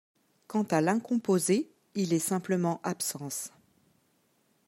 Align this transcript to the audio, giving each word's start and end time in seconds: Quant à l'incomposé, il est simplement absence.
Quant 0.47 0.63
à 0.63 0.81
l'incomposé, 0.81 1.69
il 1.93 2.11
est 2.11 2.17
simplement 2.17 2.81
absence. 2.83 3.51